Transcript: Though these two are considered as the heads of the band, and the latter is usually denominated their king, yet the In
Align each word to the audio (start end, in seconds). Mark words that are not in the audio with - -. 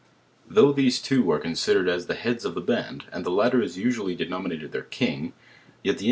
Though 0.49 0.71
these 0.73 0.99
two 0.99 1.29
are 1.31 1.37
considered 1.37 1.87
as 1.87 2.07
the 2.07 2.15
heads 2.15 2.43
of 2.43 2.55
the 2.55 2.59
band, 2.61 3.03
and 3.13 3.23
the 3.23 3.29
latter 3.29 3.61
is 3.61 3.77
usually 3.77 4.15
denominated 4.15 4.71
their 4.71 4.81
king, 4.81 5.33
yet 5.83 5.91
the 5.97 5.99
In 5.99 5.99